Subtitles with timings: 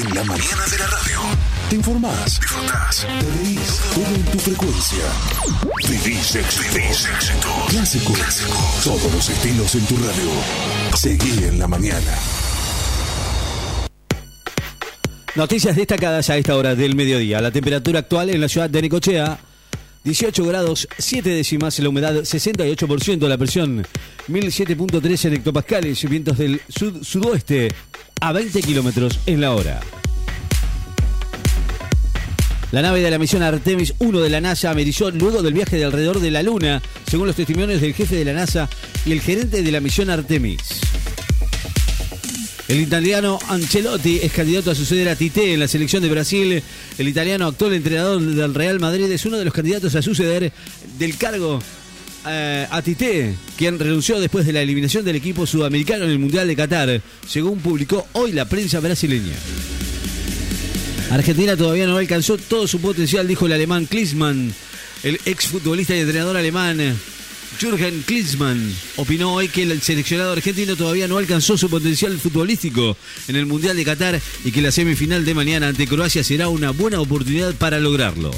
[0.00, 1.20] En la mañana de la radio.
[1.68, 5.04] Te informás, disfrutás, te reís, todo en tu frecuencia.
[5.86, 6.78] Vivís éxito.
[7.68, 8.12] Clásico.
[8.14, 8.56] Clásico.
[8.82, 10.96] Todos los estilos en tu radio.
[10.96, 12.18] Seguí en la mañana.
[15.34, 17.42] Noticias destacadas a esta hora del mediodía.
[17.42, 19.38] La temperatura actual en la ciudad de Necochea,
[20.04, 23.86] 18 grados 7 décimas, la humedad 68%, la presión
[24.28, 27.68] 1007.3 en hectopascales, vientos del sud-sudoeste
[28.20, 29.80] a 20 kilómetros en la hora.
[32.72, 35.84] La nave de la misión Artemis 1 de la NASA amerizó luego del viaje de
[35.84, 38.68] alrededor de la Luna, según los testimonios del jefe de la NASA
[39.04, 40.60] y el gerente de la misión Artemis.
[42.68, 46.62] El italiano Ancelotti es candidato a suceder a Tite en la selección de Brasil.
[46.98, 50.52] El italiano actual entrenador del Real Madrid es uno de los candidatos a suceder
[50.96, 51.58] del cargo
[52.26, 56.46] eh, a Tite, quien renunció después de la eliminación del equipo sudamericano en el Mundial
[56.46, 59.34] de Qatar, según publicó hoy la prensa brasileña.
[61.10, 64.54] Argentina todavía no alcanzó todo su potencial, dijo el alemán Klinsmann.
[65.02, 66.78] El exfutbolista y entrenador alemán
[67.58, 72.96] Jürgen Klinsmann opinó hoy que el seleccionado argentino todavía no alcanzó su potencial futbolístico
[73.28, 76.70] en el Mundial de Qatar y que la semifinal de mañana ante Croacia será una
[76.70, 78.30] buena oportunidad para lograrlo.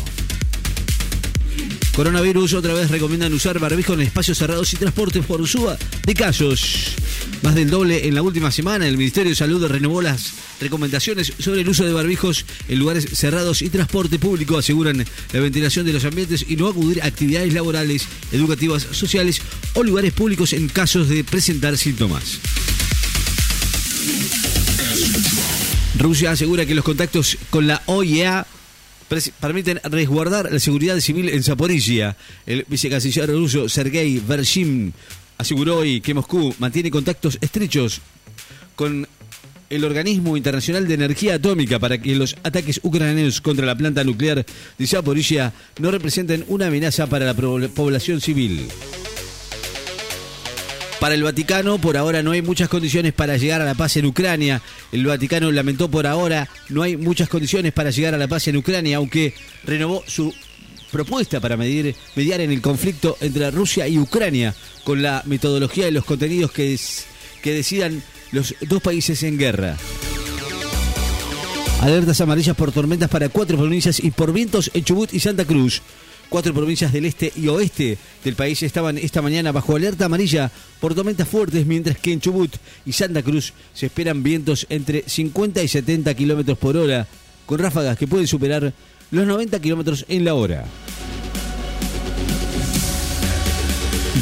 [1.94, 5.76] Coronavirus otra vez recomiendan usar barbijo en espacios cerrados y transportes por uso
[6.06, 6.94] de casos.
[7.42, 11.60] Más del doble en la última semana, el Ministerio de Salud renovó las recomendaciones sobre
[11.60, 14.56] el uso de barbijos en lugares cerrados y transporte público.
[14.56, 19.42] Aseguran la ventilación de los ambientes y no acudir a actividades laborales, educativas, sociales
[19.74, 22.38] o lugares públicos en casos de presentar síntomas.
[25.98, 28.46] Rusia asegura que los contactos con la OIEA
[29.40, 32.16] permiten resguardar la seguridad civil en Zaporizhia.
[32.46, 34.92] El vicecanciller ruso Sergei Vershim
[35.38, 38.00] aseguró hoy que Moscú mantiene contactos estrechos
[38.74, 39.06] con
[39.68, 44.44] el Organismo Internacional de Energía Atómica para que los ataques ucranianos contra la planta nuclear
[44.78, 48.68] de Zaporizhia no representen una amenaza para la población civil.
[51.02, 54.06] Para el Vaticano, por ahora no hay muchas condiciones para llegar a la paz en
[54.06, 54.62] Ucrania.
[54.92, 58.56] El Vaticano lamentó por ahora no hay muchas condiciones para llegar a la paz en
[58.56, 60.32] Ucrania, aunque renovó su
[60.92, 64.54] propuesta para mediar en el conflicto entre Rusia y Ucrania
[64.84, 66.78] con la metodología y los contenidos que,
[67.42, 69.76] que decidan los dos países en guerra.
[71.80, 75.82] Alertas amarillas por tormentas para cuatro provincias y por vientos en Chubut y Santa Cruz.
[76.32, 80.50] Cuatro provincias del este y oeste del país estaban esta mañana bajo alerta amarilla
[80.80, 82.56] por tormentas fuertes, mientras que en Chubut
[82.86, 87.06] y Santa Cruz se esperan vientos entre 50 y 70 kilómetros por hora,
[87.44, 88.72] con ráfagas que pueden superar
[89.10, 90.64] los 90 kilómetros en la hora.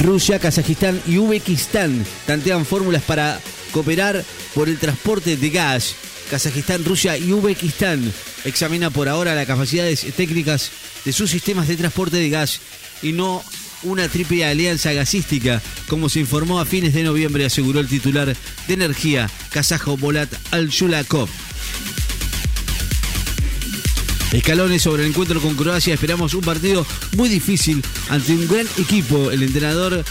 [0.02, 3.38] Rusia, Kazajistán y Uzbekistán tantean fórmulas para
[3.70, 5.94] cooperar por el transporte de gas.
[6.30, 8.12] Kazajistán, Rusia y Uzbekistán
[8.44, 10.70] examina por ahora las capacidades técnicas
[11.04, 12.60] de sus sistemas de transporte de gas
[13.02, 13.42] y no
[13.82, 18.36] una triple alianza gasística, como se informó a fines de noviembre, aseguró el titular
[18.68, 21.28] de energía kazajo Bolat Al-Shulakov.
[24.32, 26.86] Escalones sobre el encuentro con Croacia, esperamos un partido
[27.16, 29.32] muy difícil ante un gran equipo.
[29.32, 30.04] El entrenador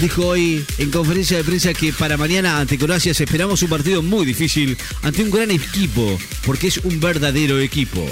[0.00, 4.26] dijo hoy en conferencia de prensa que para mañana ante Croacia esperamos un partido muy
[4.26, 8.06] difícil ante un gran equipo, porque es un verdadero equipo.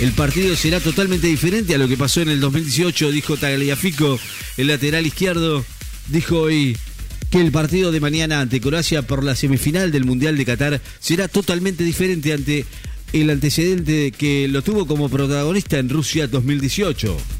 [0.00, 4.18] El partido será totalmente diferente a lo que pasó en el 2018, dijo Tagliafico,
[4.56, 5.64] el lateral izquierdo.
[6.08, 6.76] Dijo hoy
[7.30, 11.28] que el partido de mañana ante Croacia por la semifinal del Mundial de Qatar será
[11.28, 12.64] totalmente diferente ante
[13.12, 17.39] el antecedente que lo tuvo como protagonista en Rusia 2018.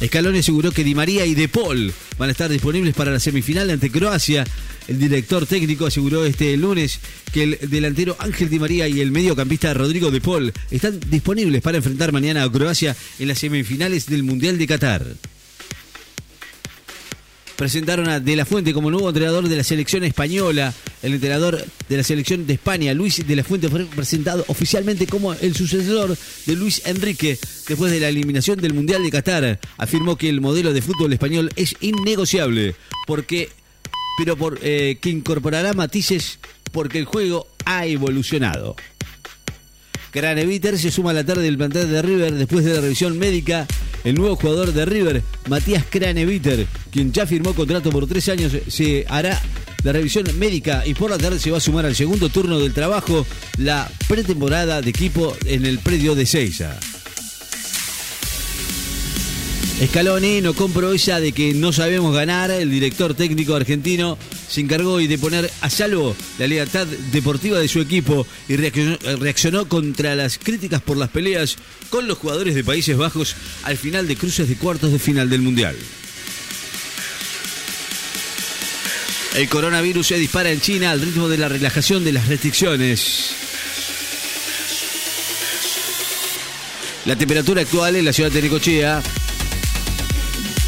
[0.00, 3.70] Escalón aseguró que Di María y De Paul van a estar disponibles para la semifinal
[3.70, 4.44] ante Croacia.
[4.88, 7.00] El director técnico aseguró este lunes
[7.32, 11.78] que el delantero Ángel Di María y el mediocampista Rodrigo De Paul están disponibles para
[11.78, 15.06] enfrentar mañana a Croacia en las semifinales del Mundial de Qatar
[17.56, 20.72] presentaron a De La Fuente como nuevo entrenador de la selección española.
[21.02, 25.32] El entrenador de la selección de España, Luis De La Fuente, fue presentado oficialmente como
[25.34, 26.16] el sucesor
[26.46, 29.58] de Luis Enrique después de la eliminación del Mundial de Qatar.
[29.78, 32.76] Afirmó que el modelo de fútbol español es innegociable,
[33.06, 33.48] porque,
[34.18, 36.38] pero por, eh, que incorporará matices
[36.72, 38.76] porque el juego ha evolucionado.
[40.10, 43.66] Craneviter se suma a la tarde del plantel de River después de la revisión médica.
[44.06, 49.04] El nuevo jugador de River, Matías Craneviter, quien ya firmó contrato por tres años, se
[49.08, 49.42] hará
[49.82, 52.72] la revisión médica y por la tarde se va a sumar al segundo turno del
[52.72, 53.26] trabajo,
[53.58, 56.78] la pretemporada de equipo en el predio de Seiza.
[59.84, 62.52] Scaloni no compró ella de que no sabemos ganar.
[62.52, 67.68] El director técnico argentino se encargó hoy de poner a salvo la lealtad deportiva de
[67.68, 71.56] su equipo y reaccionó, contra las críticas por las peleas
[71.90, 75.42] con los jugadores de Países Bajos al final de cruces de cuartos de final del
[75.42, 75.76] Mundial.
[79.34, 83.34] El coronavirus se dispara en China al ritmo de la relajación de las restricciones.
[87.04, 89.02] La temperatura actual en la ciudad de Necochea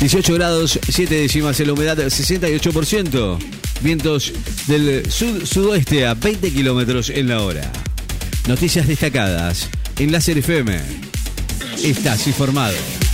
[0.01, 3.58] 18 grados 7 décimas en la humedad 68%.
[3.81, 4.33] Vientos
[4.67, 7.71] del sud-sudoeste a 20 kilómetros en la hora.
[8.49, 10.81] Noticias destacadas en Láser FM.
[11.83, 13.08] Estás informado.